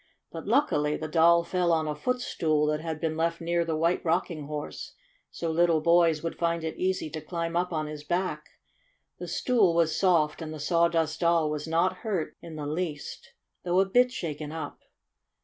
But, 0.31 0.47
luckily, 0.47 0.97
the 0.97 1.07
Doll 1.07 1.43
fell 1.43 1.71
on 1.71 1.87
a 1.87 1.93
footstool 1.93 2.65
that 2.71 2.79
had 2.79 2.99
been 2.99 3.15
left 3.15 3.39
near 3.39 3.63
the 3.63 3.75
White 3.77 4.03
Rocking 4.03 4.47
Horse 4.47 4.93
so 5.29 5.51
little 5.51 5.79
boys 5.79 6.23
would 6.23 6.39
find 6.39 6.63
it 6.63 6.75
easy 6.75 7.07
to 7.11 7.21
climb 7.21 7.55
up 7.55 7.71
on 7.71 7.85
his 7.85 8.03
back. 8.03 8.47
The 9.19 9.27
stool 9.27 9.75
was 9.75 9.95
soft, 9.95 10.41
and 10.41 10.51
the 10.51 10.59
Sawdust 10.59 11.19
Doll 11.19 11.51
was 11.51 11.67
not 11.67 11.97
hurt 11.97 12.35
in 12.41 12.55
the 12.55 12.65
least, 12.65 13.33
though 13.63 13.79
a 13.79 13.85
bit 13.85 14.11
shaken 14.11 14.51
up. 14.51 14.79